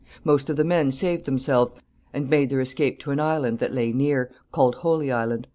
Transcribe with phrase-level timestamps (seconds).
[0.23, 1.75] Most of the men saved themselves,
[2.11, 5.47] and made their escape to an island that lay near, called Holy Island.